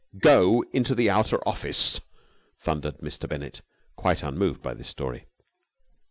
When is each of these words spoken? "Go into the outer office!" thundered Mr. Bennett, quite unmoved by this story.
"Go 0.17 0.63
into 0.73 0.95
the 0.95 1.11
outer 1.11 1.47
office!" 1.47 2.01
thundered 2.57 2.97
Mr. 3.01 3.29
Bennett, 3.29 3.61
quite 3.95 4.23
unmoved 4.23 4.63
by 4.63 4.73
this 4.73 4.87
story. 4.89 5.27